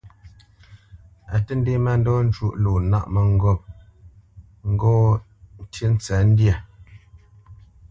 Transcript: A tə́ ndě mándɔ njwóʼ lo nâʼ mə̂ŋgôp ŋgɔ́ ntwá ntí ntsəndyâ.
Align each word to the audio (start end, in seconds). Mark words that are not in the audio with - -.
A 1.33 1.35
tə́ 1.45 1.55
ndě 1.59 1.71
mándɔ 1.85 2.11
njwóʼ 2.27 2.53
lo 2.63 2.71
nâʼ 2.91 3.05
mə̂ŋgôp 3.13 3.61
ŋgɔ́ 4.71 4.97
ntwá 5.59 5.61
ntí 5.69 5.83
ntsəndyâ. 5.93 6.55